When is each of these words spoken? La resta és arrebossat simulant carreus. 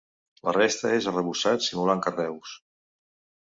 La 0.47 0.53
resta 0.57 0.93
és 1.01 1.09
arrebossat 1.11 1.67
simulant 1.67 2.05
carreus. 2.09 2.59